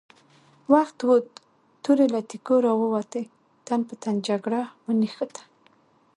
[0.73, 1.27] وخت ووت،
[1.83, 3.23] تورې له تېکو را ووتې،
[3.65, 5.43] تن په تن جګړه ونښته!